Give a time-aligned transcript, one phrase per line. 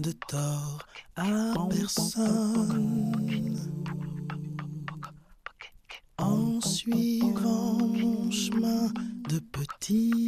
[0.00, 3.56] de tort à personne.
[6.18, 8.88] En suivant mon chemin
[9.28, 10.19] de petit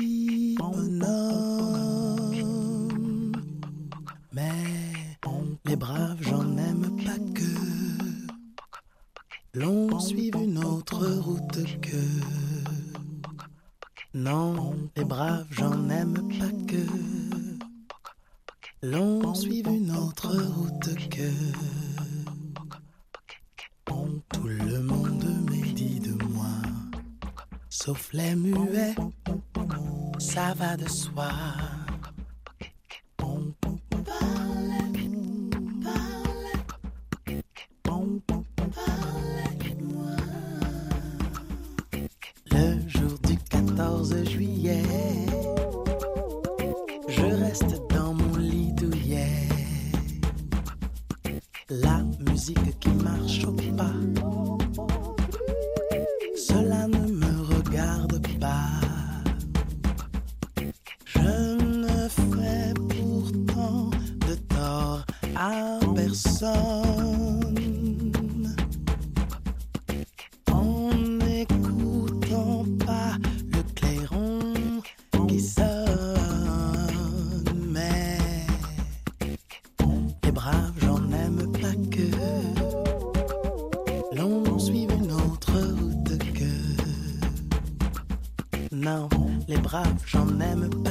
[90.06, 90.81] j'en aime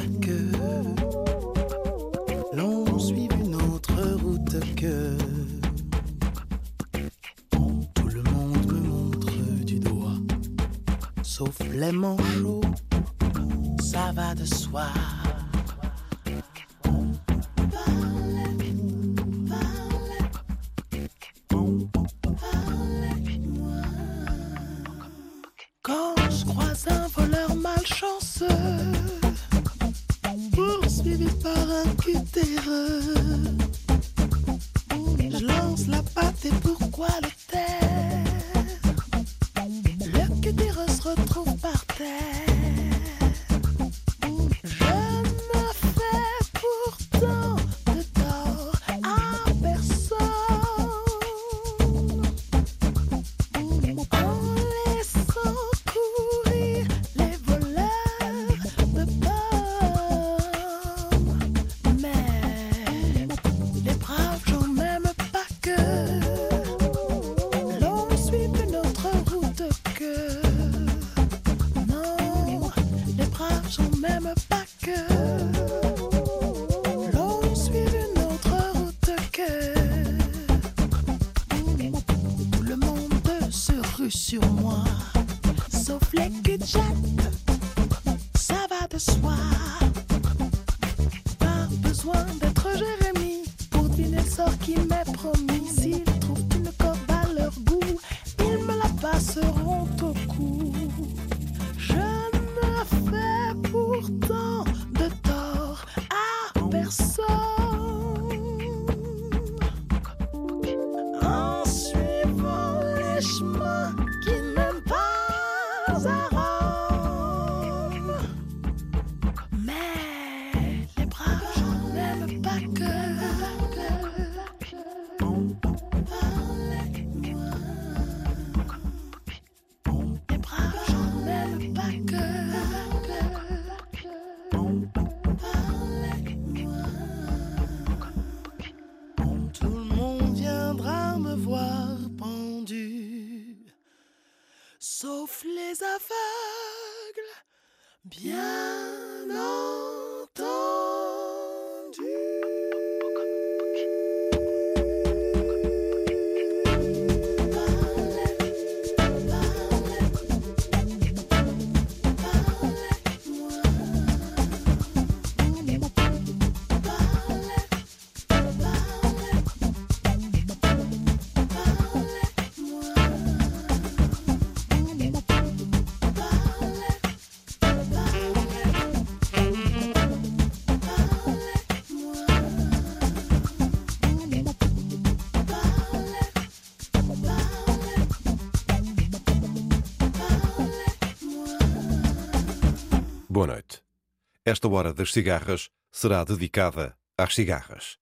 [194.51, 197.97] Esta hora das cigarras será dedicada às cigarras,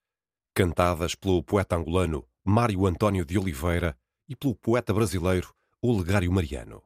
[0.52, 3.96] cantadas pelo poeta angolano Mário António de Oliveira
[4.28, 6.82] e pelo poeta brasileiro Olegário Mariano.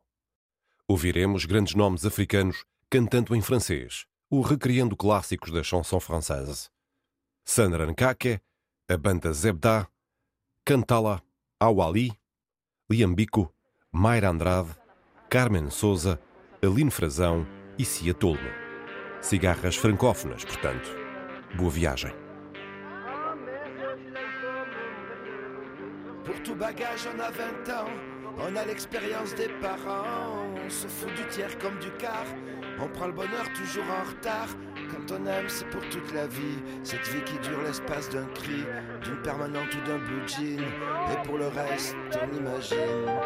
[0.87, 6.69] Ouviremos grandes nomes africanos cantando em francês, ou recriando clássicos da chanson française.
[7.43, 8.43] Sandra Nkake,
[8.87, 9.88] a banda Zebda,
[10.62, 11.22] Cantala,
[11.58, 12.12] Awali,
[12.90, 13.50] Liambico,
[13.90, 14.76] Mayra Andrade,
[15.31, 16.20] Carmen Souza,
[16.62, 17.46] Aline Frazão
[17.78, 18.63] e Cia Tolno.
[19.25, 20.91] Cigarras francófonas, portanto.
[21.55, 22.12] Boa viagem.
[26.26, 27.91] Pour tout bagage, on a 20 ans.
[28.37, 30.44] On a l'expérience des parents.
[30.62, 32.26] On se fout du tiers comme du quart.
[32.79, 34.49] On prend le bonheur toujours en retard.
[34.91, 36.59] Quand on aime, c'est pour toute la vie.
[36.82, 37.53] Cette vie qui dure
[38.12, 38.65] d'un cri,
[39.03, 40.15] d'une permanente ou d'un blue.
[40.25, 42.76] Et pour le reste, on imagine.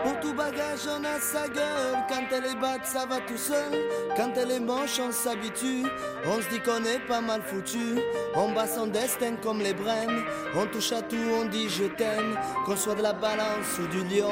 [0.02, 1.96] Pour tout bagage, on a sa gueule.
[2.08, 3.72] Quand elle est batte, ça va tout seul.
[4.16, 5.84] Quand elle est moche, on s'habitue.
[6.26, 7.98] On se dit qu'on est pas mal foutu.
[8.34, 10.24] On bat son destin comme les brèmes.
[10.56, 12.38] On touche à tout, on dit je t'aime.
[12.64, 14.30] Qu'on soit de la balance ou du lion,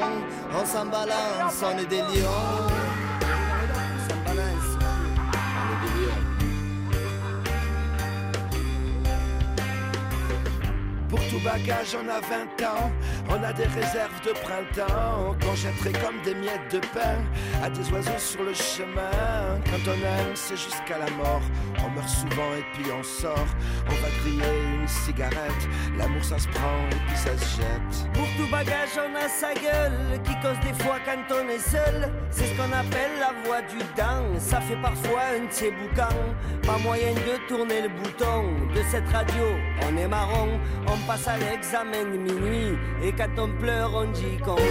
[0.53, 2.86] on s'en balance, on est des lions.
[11.57, 12.91] Bagage, on a 20 ans.
[13.29, 17.19] On a des réserves de printemps qu'on jetterait comme des miettes de pain
[17.61, 19.59] à des oiseaux sur le chemin.
[19.65, 21.41] Quand on aime, c'est jusqu'à la mort.
[21.85, 23.47] On meurt souvent et puis on sort.
[23.87, 25.67] On va griller une cigarette.
[25.97, 28.13] L'amour, ça se prend et puis ça se jette.
[28.13, 32.09] Pour tout bagage, on a sa gueule qui cause des fois quand on est seul.
[32.31, 34.39] C'est ce qu'on appelle la voix du dent.
[34.39, 36.23] Ça fait parfois un de ces boucans.
[36.65, 39.43] Pas moyen de tourner le bouton de cette radio.
[39.83, 42.77] On est marron, on passe à l'examen de minuit.
[43.17, 44.63] Quand on pleure, on dit qu'on rit.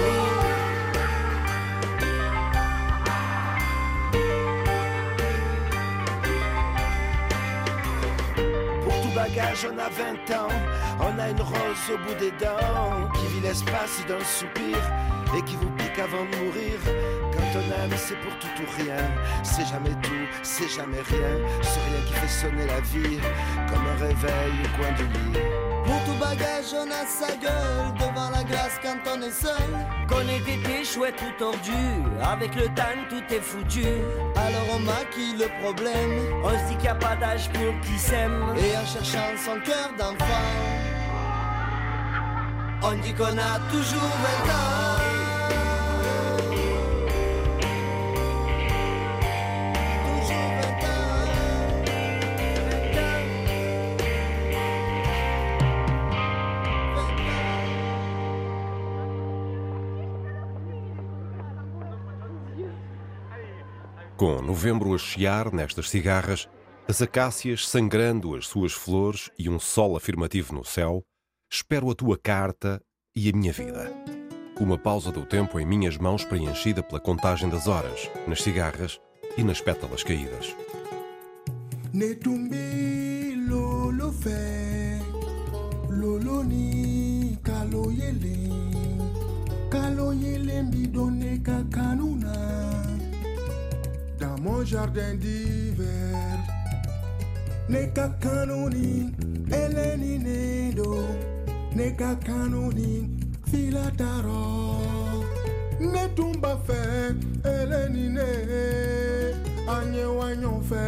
[8.84, 10.48] Pour tout bagage, on a 20 ans.
[11.00, 14.78] On a une rose au bout des dents qui vit l'espace d'un soupir
[15.36, 16.78] et qui vous pique avant de mourir.
[17.32, 19.02] Quand on aime, c'est pour tout ou rien.
[19.42, 21.36] C'est jamais tout, c'est jamais rien.
[21.62, 23.18] C'est rien qui fait sonner la vie
[23.68, 25.75] comme un réveil au coin du lit.
[26.78, 29.54] On a sa gueule devant la glace quand on est seul.
[30.08, 31.72] Qu'on ait été chouette ou tordu,
[32.20, 33.84] avec le temps tout est foutu.
[34.34, 37.96] Alors on maquille le problème, on se dit qu'il n'y a pas d'âge pour qui
[37.98, 38.44] s'aime.
[38.58, 40.42] Et en cherchant son cœur d'enfant,
[42.82, 44.10] on dit qu'on a toujours
[44.46, 44.85] 20 ans.
[64.56, 66.48] Novembro a chiar nestas cigarras,
[66.88, 71.02] as acácias sangrando as suas flores e um sol afirmativo no céu,
[71.52, 72.80] espero a tua carta
[73.14, 73.92] e a minha vida.
[74.58, 78.98] Uma pausa do tempo em minhas mãos preenchida pela contagem das horas, nas cigarras
[79.36, 80.56] e nas pétalas caídas.
[81.92, 84.98] Netumbi lolo fe
[85.90, 88.48] lolo ni kalo yele
[89.68, 92.95] kalo yele mbidone kakanuna
[94.26, 96.38] dans mon jardin d'hiver.
[97.68, 99.12] Ne kakanuni
[99.50, 101.04] eleni nedo.
[101.74, 103.10] Ne kakanuni
[103.50, 104.80] filataro.
[105.80, 106.82] Ne tumba fe
[107.44, 108.30] eleni ne.
[109.68, 110.86] Anye wanyo fe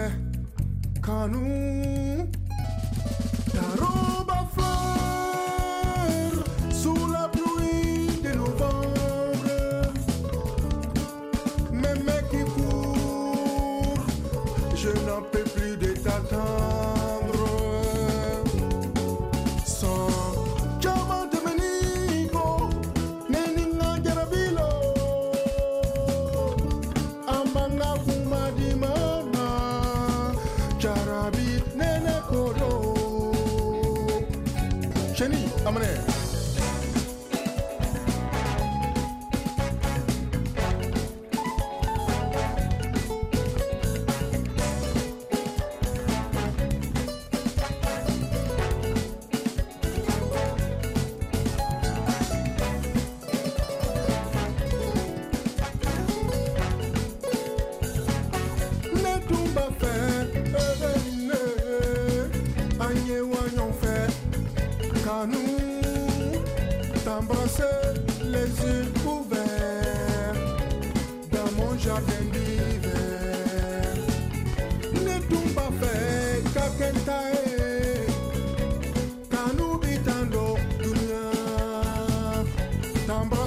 [1.03, 2.08] Canou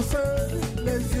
[0.02, 1.16] Tous ceux, les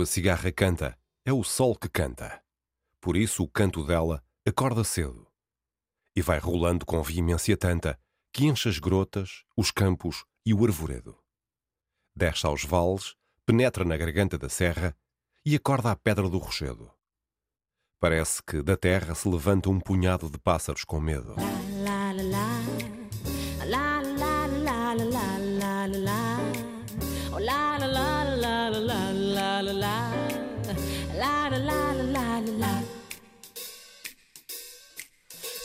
[0.00, 2.42] a cigarra canta, é o sol que canta.
[3.00, 5.26] Por isso o canto dela acorda cedo.
[6.14, 7.98] E vai rolando com veemência tanta
[8.32, 11.18] que enche as grotas, os campos e o arvoredo.
[12.14, 13.16] Desce aos vales,
[13.46, 14.96] penetra na garganta da serra
[15.44, 16.90] e acorda a pedra do rochedo.
[17.98, 21.34] Parece que da terra se levanta um punhado de pássaros com medo.
[29.62, 29.98] La la
[31.20, 31.82] la la la la
[32.14, 32.74] la la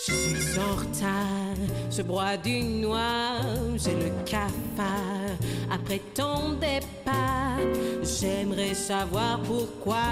[0.08, 1.58] Je suis en retard,
[1.90, 3.42] je bois du noir,
[3.78, 5.36] j'ai le cafard.
[5.72, 7.60] Après ton départ,
[8.04, 10.06] j'aimerais savoir pourquoi,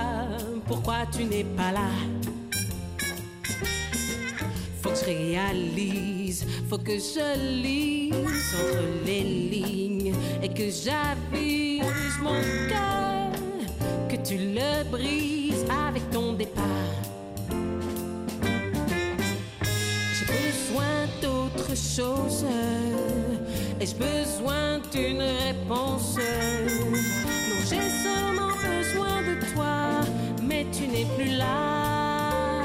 [0.68, 1.92] pourquoi tu n'es pas là.
[4.82, 12.42] Faut que je réalise, faut que je lise entre les lignes et que j'avise mon
[12.70, 13.13] cœur,
[14.24, 16.64] tu le brises avec ton départ.
[20.16, 22.46] J'ai besoin d'autre chose
[23.86, 26.16] j'ai besoin d'une réponse.
[26.16, 30.02] Non, j'ai seulement besoin de toi,
[30.42, 32.62] mais tu n'es plus là.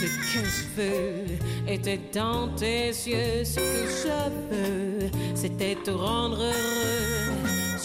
[0.00, 3.44] Ce que je veux était dans tes yeux.
[3.44, 7.32] Ce que je veux, c'était te rendre heureux.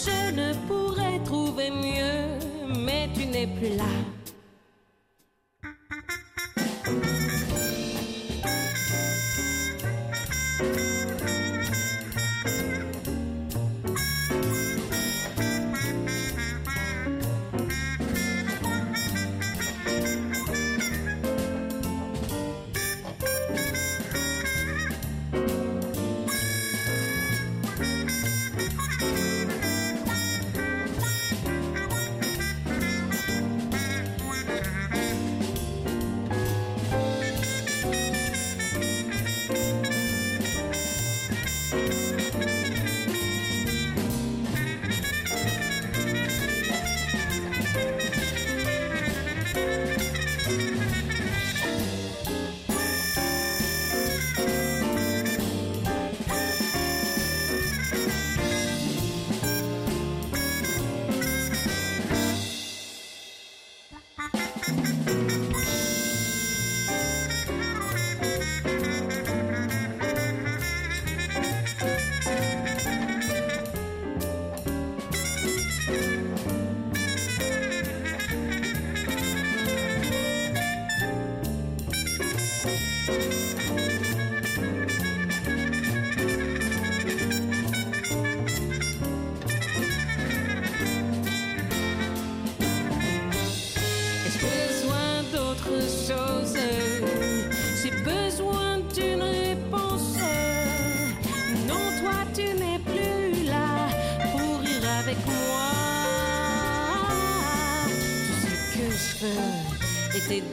[0.04, 0.97] Je ne pourrais
[1.28, 4.17] trouver mieux, mais tu n'es plus là.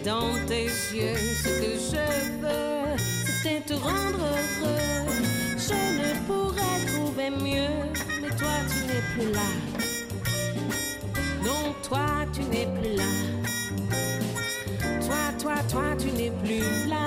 [0.05, 1.17] dans tes yeux.
[1.43, 2.05] Ce que je
[2.39, 2.95] veux,
[3.41, 5.09] c'est te rendre heureux.
[5.57, 7.75] Je ne pourrais trouver mieux,
[8.21, 9.49] mais toi tu n'es plus là.
[11.43, 13.11] Non, toi tu n'es plus là.
[15.05, 17.05] Toi, toi, toi tu n'es plus là.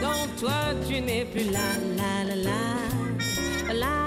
[0.00, 3.74] Non, toi tu n'es plus là, la la la.
[3.74, 4.03] la.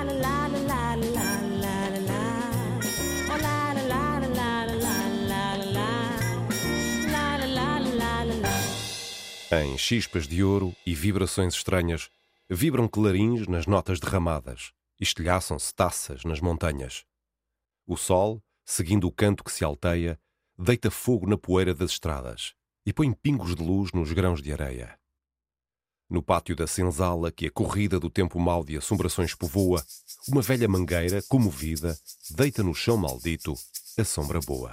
[9.59, 12.11] Em chispas de ouro e vibrações estranhas,
[12.47, 17.05] vibram clarins nas notas derramadas, estilhaçam-se taças nas montanhas.
[17.87, 20.19] O sol, seguindo o canto que se alteia,
[20.55, 22.53] deita fogo na poeira das estradas
[22.85, 24.95] e põe pingos de luz nos grãos de areia.
[26.07, 29.83] No pátio da senzala que a corrida do tempo mau de assombrações povoa,
[30.27, 31.97] uma velha mangueira, comovida,
[32.29, 33.55] deita no chão maldito
[33.97, 34.71] a sombra boa.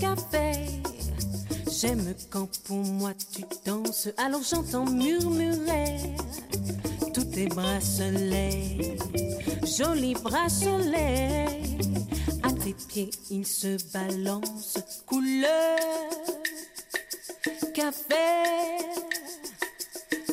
[0.00, 0.52] Café.
[1.70, 5.96] J'aime quand pour moi tu danses, alors j'entends murmurer
[7.14, 8.98] tous tes bracelets,
[9.64, 11.46] jolis bracelets.
[12.42, 15.78] À tes pieds, ils se balancent, couleur
[17.74, 18.14] café.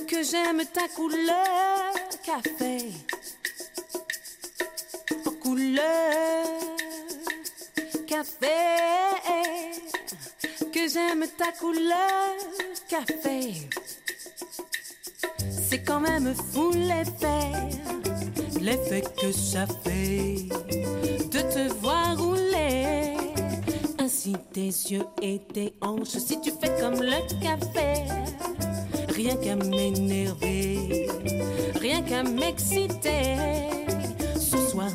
[0.07, 1.93] Que j'aime ta couleur
[2.25, 2.91] café.
[5.41, 6.72] Couleur
[8.13, 8.61] café.
[10.71, 12.35] Que j'aime ta couleur
[12.87, 13.53] café.
[15.67, 17.51] C'est quand même fou l'effet,
[18.61, 20.47] l'effet que ça fait
[21.33, 23.15] de te voir rouler.
[23.99, 27.93] Ainsi tes yeux et tes hanches, si tu fais comme le café,
[29.09, 31.07] rien qu'à m'énerver,
[31.79, 33.82] rien qu'à m'exciter.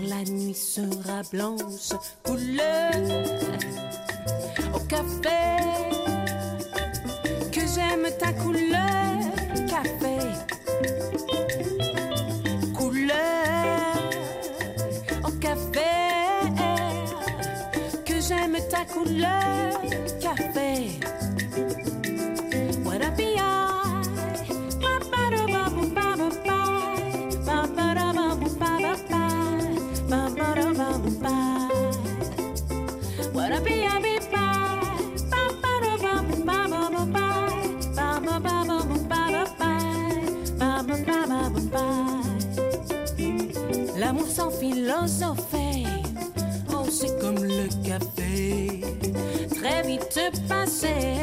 [0.01, 2.93] La nuit sera blanche, couleur
[4.73, 5.57] au café.
[7.51, 9.19] Que j'aime ta couleur
[9.67, 10.19] café.
[12.77, 13.13] Couleur
[15.25, 15.91] au café.
[18.05, 19.58] Que j'aime ta couleur
[44.89, 45.85] sans philosopher,
[46.73, 48.81] oh c'est comme le café,
[49.51, 51.18] très vite passé.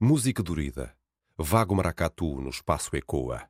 [0.00, 0.96] Música dorida,
[1.36, 3.46] vago maracatu no espaço ecoa.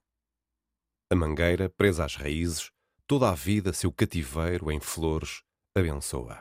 [1.09, 2.73] A mangueira, presa às raízes,
[3.07, 5.43] toda a vida seu cativeiro em flores
[5.75, 6.41] abençoa.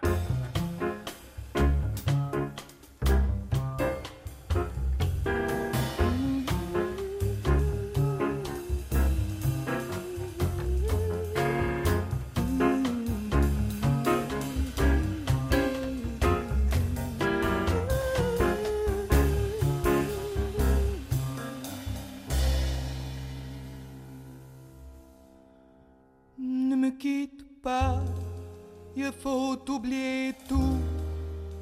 [29.12, 30.78] Faut oublier tout,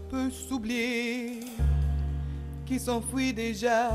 [0.10, 1.40] peut s'oublier,
[2.66, 3.90] qui s'enfuit déjà.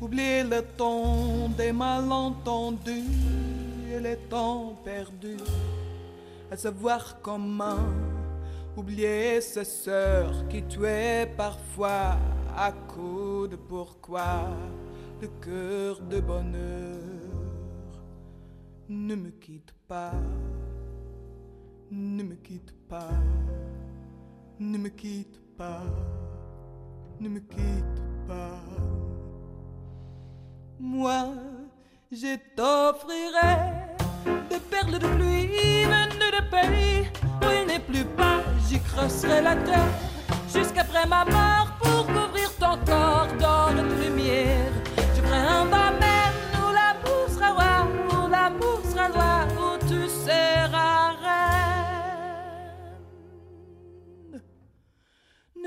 [0.00, 3.04] Oublier le temps des malentendus
[3.92, 5.36] et les temps perdus,
[6.50, 7.84] à savoir comment
[8.76, 12.16] oublier ces sœurs qui tuaient parfois
[12.56, 14.48] à coups de pourquoi
[15.20, 17.00] le cœur de bonheur.
[18.88, 20.14] Ne me quitte pas,
[21.90, 23.10] ne me quitte pas,
[24.58, 25.82] ne me quitte pas,
[27.18, 28.62] ne me quitte pas.
[30.78, 31.28] Moi,
[32.12, 33.96] je t'offrirai
[34.48, 37.10] des perles de pluie venues de pays
[37.42, 38.40] où il n'est plus pas.
[38.68, 39.92] J'y creuserai la terre
[40.52, 43.70] jusqu'après ma mort pour couvrir ton corps d'or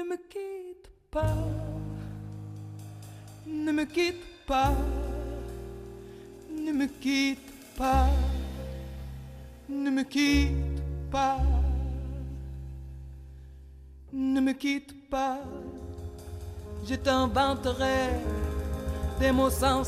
[0.03, 1.35] me quitte pas,
[3.45, 4.73] ne me quitte pas,
[6.49, 8.07] ne me quitte pas,
[9.69, 11.37] ne me quitte pas,
[14.11, 15.39] ne me quitte pas,
[16.85, 18.09] je t'inventerai
[19.19, 19.83] des mots sans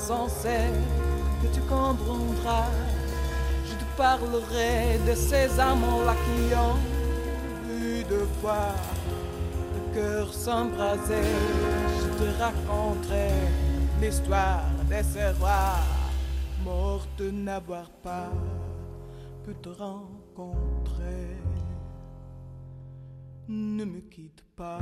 [1.42, 2.70] que tu comprendras.
[3.68, 6.78] Je te parlerai de ces amants-là qui ont
[7.68, 8.04] vu
[8.42, 8.95] fois le
[9.96, 10.28] cœur.
[10.28, 13.32] Je te raconterai
[14.02, 15.80] l'histoire de ces rois
[16.64, 18.32] morts de n'avoir pas
[19.44, 21.38] pu te rencontrer.
[23.48, 24.82] Ne me quitte pas,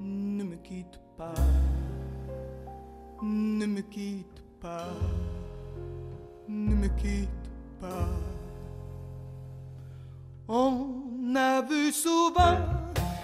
[0.00, 1.34] ne me quitte pas,
[3.22, 4.94] ne me quitte pas,
[6.48, 8.08] ne me quitte pas.
[11.36, 12.56] A vu souvent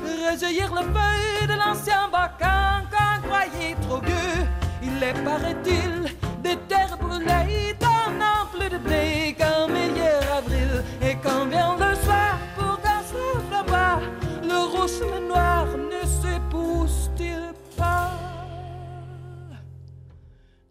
[0.00, 4.46] rejaillir le feu de l'ancien bacan qu'on croyait trop vieux.
[4.82, 10.84] Il est, paraît-il, des terres brûlées d'un ample de blé qu'un meilleur avril.
[11.02, 14.00] Et quand vient le soir pour qu'un se bas,
[14.42, 18.10] le rouge et le noir ne s'épousent-ils pas?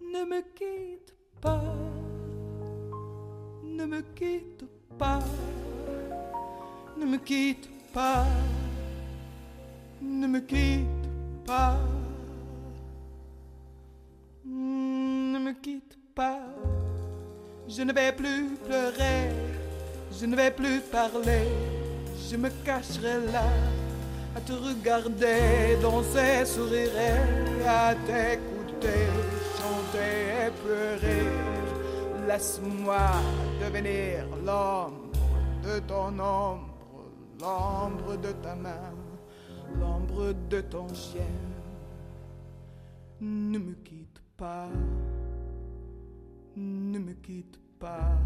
[0.02, 1.63] Ne me quitte pas,
[3.63, 4.65] ne me quitte
[5.00, 5.19] pas,
[7.03, 8.25] ne me quitte pas,
[10.01, 10.87] ne me quitte
[11.45, 11.77] pas.
[14.45, 16.39] Ne me quitte pas,
[17.67, 19.29] je ne vais plus pleurer,
[20.17, 21.47] je ne vais plus parler,
[22.29, 23.43] je me cacherai là
[24.35, 26.89] à te regarder, danser, sourire,
[27.67, 29.07] à t'écouter,
[29.57, 31.27] chanter et pleurer.
[32.27, 33.11] Laisse-moi
[33.61, 35.11] devenir l'ombre
[35.63, 36.72] de ton ombre,
[37.43, 38.95] l'ombre de ta main,
[39.79, 41.36] l'ombre de ton chien.
[43.19, 44.69] Ne me quitte pas,
[46.56, 48.17] ne me quitte pas,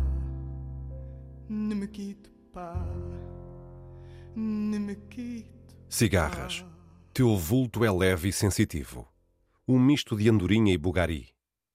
[1.50, 2.86] ne me quitte pas,
[4.36, 5.76] ne me quitte.
[5.90, 6.66] Cigarras.
[7.14, 9.08] Teu vulto é leve e sensitivo.
[9.68, 11.30] Um misto de andorinha e bugari.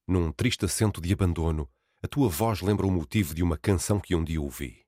[0.07, 1.69] Num triste acento de abandono,
[2.03, 4.83] a tua voz lembra o motivo de uma canção que um dia ouvi.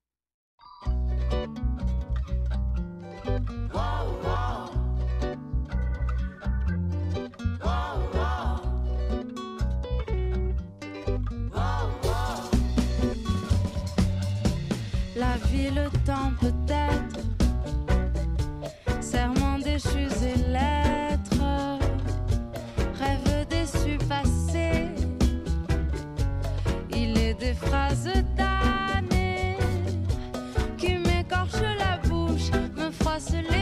[33.14, 33.53] Me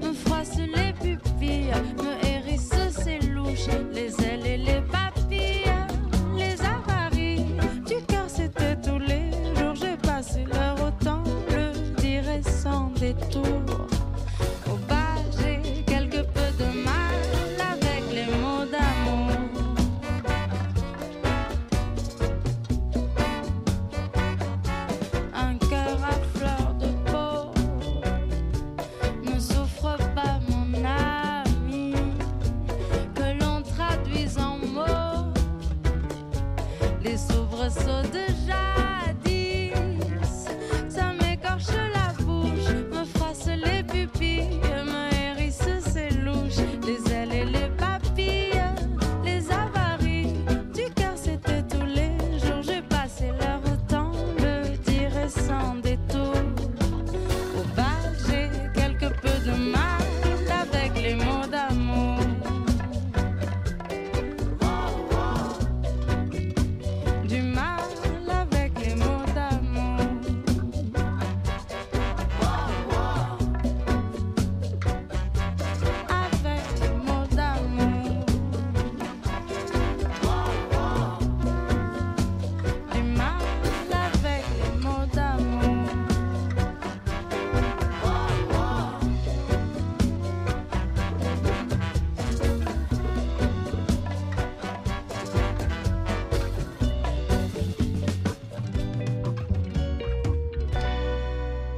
[0.00, 4.55] me froisse les pupilles, me hérisse ses louches, les ailes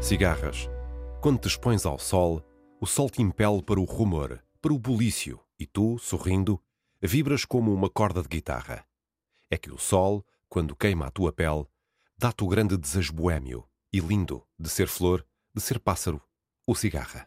[0.08, 0.70] Cigarras.
[1.20, 2.42] Quando te expões ao sol,
[2.80, 6.58] o sol te impele para o rumor, para o bulício, e tu, sorrindo,
[7.02, 8.86] vibras como uma corda de guitarra.
[9.50, 11.66] É que o sol, quando queima a tua pele,
[12.16, 16.22] dá-te o grande desejo boêmio e lindo de ser flor, de ser pássaro
[16.66, 17.26] ou cigarra.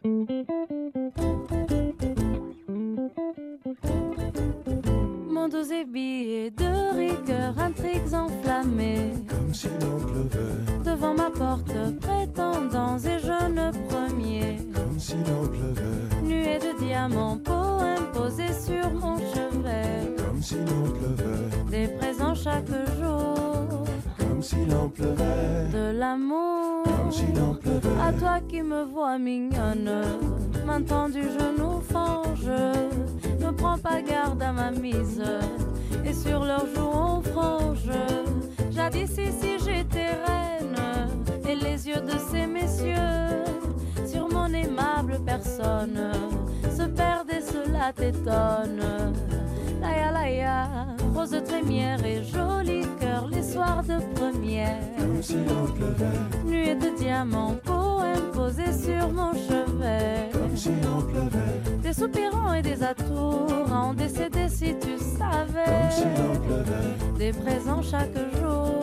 [5.70, 9.31] Et billets de rigueur, intrigues enflammées.
[9.52, 14.56] Comme si l'on pleuvait, Devant ma porte, prétendants et jeunes premiers.
[14.74, 20.16] comme si l'on pleuvait, Nuée de diamants, poèmes posés sur mon chevet.
[20.16, 22.66] comme si l'on pleuvait, Des présents chaque
[22.98, 23.84] jour,
[24.18, 26.84] comme si l'on pleuvait, de l'amour.
[26.84, 28.00] comme si l'on pleuvait.
[28.02, 29.90] À toi qui me vois mignonne,
[30.64, 32.48] maintenant du genou fange.
[33.38, 35.22] Ne prends pas garde à ma mise,
[36.04, 37.90] et sur leurs joues on frange.
[38.70, 40.76] Jadis ici j'étais reine,
[41.48, 43.44] et les yeux de ces messieurs
[44.06, 46.00] sur mon aimable personne
[46.70, 48.82] se perdent et cela t'étonne.
[49.80, 50.68] Laïa laïa,
[51.14, 54.78] rose trémière et joli cœur les soirs de première.
[56.44, 60.31] Nuée de diamants, poèmes posés sur mon chevet.
[60.70, 66.10] Comme pleuvait, Des soupirants et des atours en décéder si tu comme si savais.
[66.46, 68.82] pleuvait, Des présents chaque jour,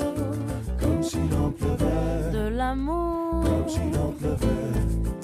[0.80, 3.44] comme si l'on pleuvait, de l'amour.
[3.44, 5.19] comme si l'on pleuvait.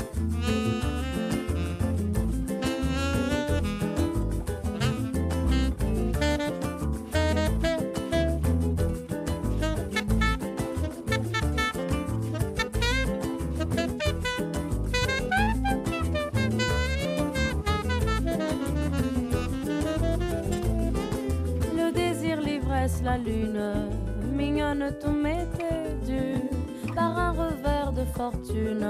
[24.31, 28.87] Mignonne tout m'était dû par un revers de fortune.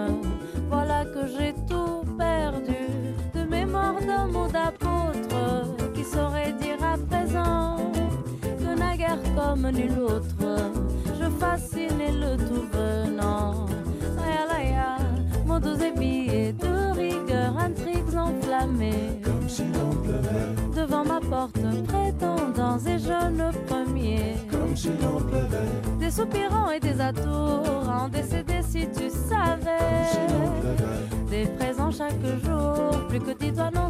[0.70, 2.86] Voilà que j'ai tout perdu
[3.34, 7.78] de mémoire d'un mot d'apôtre qui saurait dire à présent
[8.42, 10.72] que naguère comme nul autre,
[11.20, 13.66] je fascinais le tout venant.
[15.46, 21.62] Mots doux et billets de rigueur, intrigues enflammées Comme si l'on pleuvait, devant ma porte,
[21.88, 24.34] prétendants et jeunes premiers.
[26.00, 29.70] Des soupirants et des atours décéder si tu savais.
[31.30, 33.90] Des présents chaque jour, plus que tu dois n'en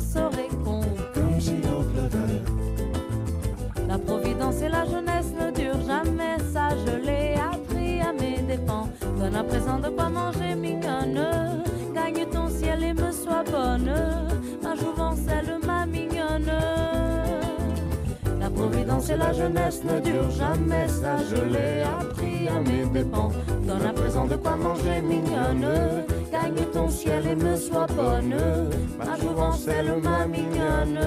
[19.10, 23.32] et la jeunesse ne durent jamais, ça je l'ai appris à mes dépens.
[23.68, 25.68] Donne à présent de quoi manger, mignonne.
[26.32, 28.36] Gagne ton ciel et me sois bonne.
[28.98, 31.00] Ma jouvence, elle, ma mignonne.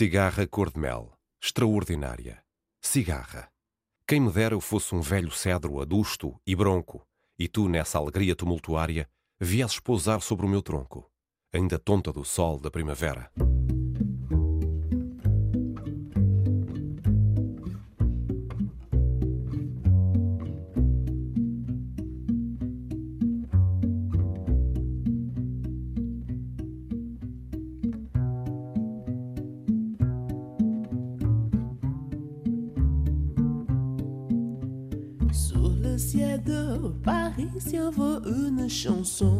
[0.00, 2.42] Cigarra cor de mel, extraordinária.
[2.80, 3.50] Cigarra.
[4.08, 7.06] Quem me dera eu fosse um velho cedro adusto e bronco,
[7.38, 9.06] e tu, nessa alegria tumultuária,
[9.38, 11.06] viesses pousar sobre o meu tronco,
[11.52, 13.30] ainda tonta do sol da primavera.
[38.82, 39.39] Chanson.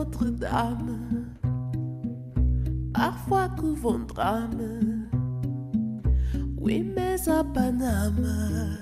[0.00, 1.26] Notre-Dame,
[2.94, 5.08] parfois couvre drame.
[6.56, 8.78] Oui, mais à Paname,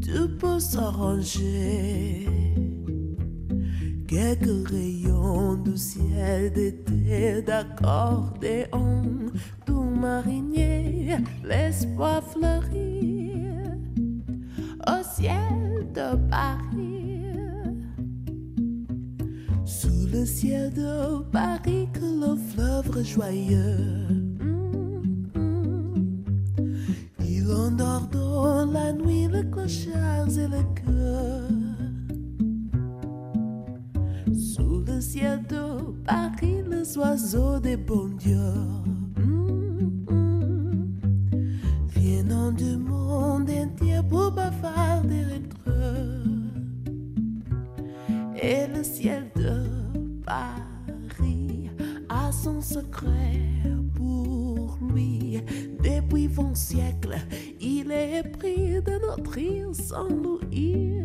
[0.00, 2.26] tu peux s'arranger.
[4.08, 9.02] Quelques rayons du ciel d'été d'accordéon,
[9.66, 13.74] doux marinier, l'espoir fleurir
[14.88, 16.55] au ciel de Paris.
[20.46, 24.06] Ciel de Paris que le fleuve joyeux.
[27.20, 31.48] Il endort dans la nuit les clochards et le cœur.
[34.32, 35.64] Sous le ciel de
[36.04, 38.62] Paris, les oiseaux des bons dieux.
[41.96, 46.22] Viennent du monde entier pour bavarder entre eux.
[48.40, 49.75] Et le ciel de
[50.26, 51.70] Paris
[52.08, 53.40] a son secret
[53.94, 55.40] pour lui.
[55.82, 57.16] Depuis vingt siècles,
[57.60, 61.00] il est pris de notre île sans louis.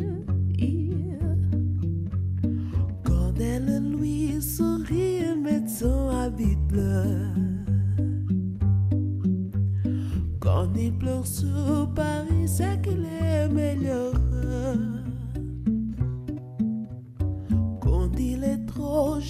[3.05, 7.28] Quand elle lui sourit, elle met son habit bleu.
[10.39, 12.70] Quand il pleure sur Paris, c'est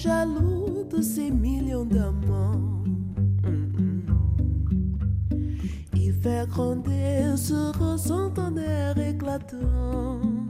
[0.02, 2.84] trop jaloux de ses millions d'amants,
[3.44, 4.02] mm, mm.
[5.94, 10.41] il fait gronder sur son tonnerre éclatant.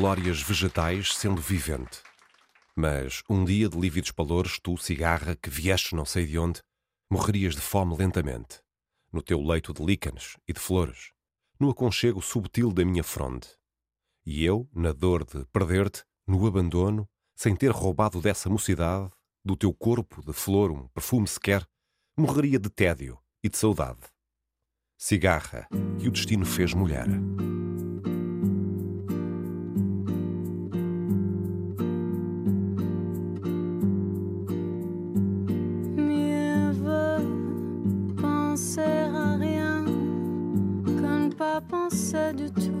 [0.00, 2.00] Glórias vegetais sendo vivente.
[2.74, 6.62] Mas um dia de lívidos palores, tu, cigarra, que viestes não sei de onde,
[7.10, 8.62] morrerias de fome lentamente,
[9.12, 11.12] no teu leito de lícanes e de flores,
[11.60, 13.46] no aconchego subtil da minha fronde.
[14.24, 19.10] E eu, na dor de perder-te, no abandono, sem ter roubado dessa mocidade,
[19.44, 21.68] do teu corpo de flor um perfume sequer,
[22.16, 24.00] morreria de tédio e de saudade.
[24.96, 25.68] Cigarra,
[26.00, 27.06] que o destino fez mulher.
[42.12, 42.72] Tout.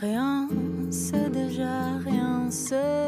[0.00, 0.48] Rien,
[0.90, 3.07] c'est déjà rien, c'est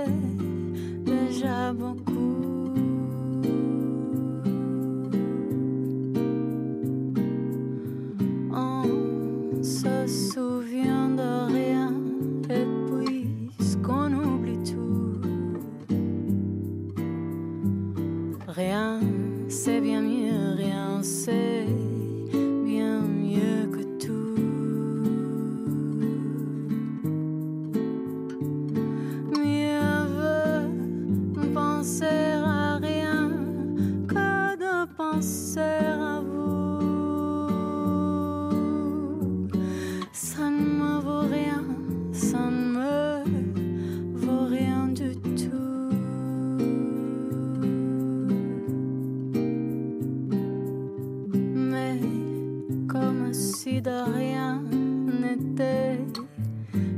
[53.81, 54.63] de rien
[55.23, 55.99] n'était,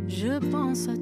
[0.09, 1.02] je pense à.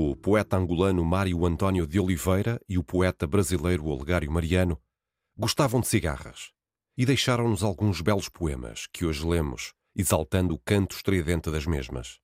[0.00, 4.80] o poeta angolano Mário Antônio de Oliveira e o poeta brasileiro Olegário Mariano
[5.36, 6.52] gostavam de cigarras
[6.96, 12.20] e deixaram-nos alguns belos poemas que hoje lemos, exaltando o canto estridente das mesmas.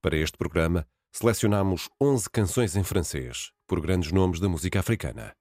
[0.00, 5.34] Para este programa, selecionamos 11 canções em francês por grandes nomes da música africana.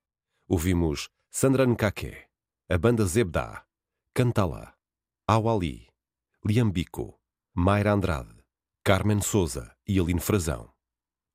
[0.48, 2.24] Ouvimos Sandra Nkake,
[2.68, 3.64] a banda Zebda,
[4.16, 4.74] Cantala,
[5.28, 5.88] Awali,
[6.44, 7.20] Liambico,
[7.54, 8.34] Mayra Andrade,
[8.84, 10.75] Carmen Souza e Aline Frazão.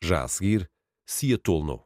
[0.03, 0.67] Já a seguir,
[1.07, 1.85] Cia Tolno.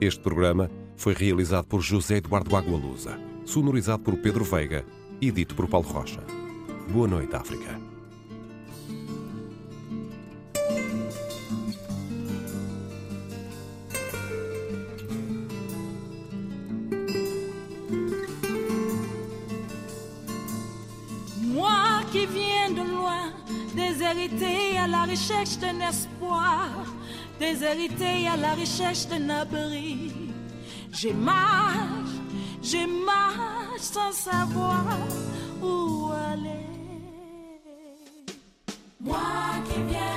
[0.00, 4.82] Este programa foi realizado por José Eduardo Agualusa, sonorizado por Pedro Veiga
[5.20, 6.24] e dito por Paulo Rocha.
[6.90, 7.89] Boa noite, África.
[24.12, 26.68] Déshérité à la recherche d'un espoir,
[27.38, 30.12] déshérité à la recherche d'un abri.
[30.90, 32.10] J'ai marche,
[32.60, 34.84] j'ai marche sans savoir
[35.62, 36.66] où aller.
[39.00, 39.20] Moi
[39.68, 40.09] qui viens.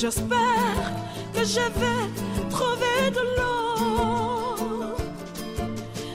[0.00, 0.92] J'espère
[1.34, 4.94] que je vais trouver de l'eau.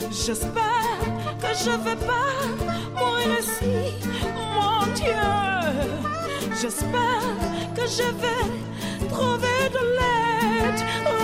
[0.10, 1.02] J'espère
[1.42, 2.32] que je vais pas
[2.96, 3.76] mourir ici,
[4.56, 5.28] mon Dieu.
[6.62, 7.36] J'espère
[7.76, 11.23] que je vais trouver de l'aide.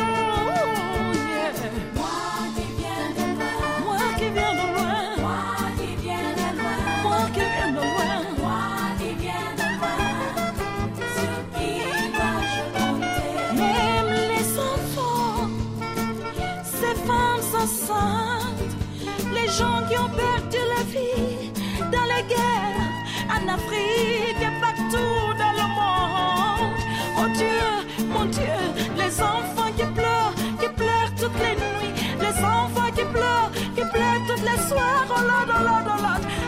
[19.49, 21.51] gens qui ont perdu la vie
[21.91, 22.89] dans les guerres
[23.29, 26.77] en Afrique et partout dans le monde.
[27.17, 28.59] Oh Dieu, mon Dieu,
[28.97, 34.23] les enfants qui pleurent, qui pleurent toutes les nuits, les enfants qui pleurent, qui pleurent
[34.27, 35.07] toutes les soirs.
[35.09, 36.38] Oh là, oh là, oh Lord.